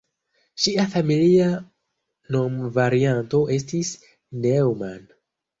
Ŝia 0.61 0.85
familia 0.93 1.49
nomvarianto 2.37 3.43
estis 3.59 3.93
"Neumann". 4.47 5.07